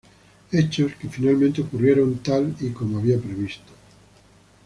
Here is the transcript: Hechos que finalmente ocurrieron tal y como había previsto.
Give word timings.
Hechos 0.51 0.93
que 0.95 1.09
finalmente 1.09 1.61
ocurrieron 1.61 2.17
tal 2.23 2.55
y 2.59 2.71
como 2.71 2.97
había 2.97 3.19
previsto. 3.19 3.71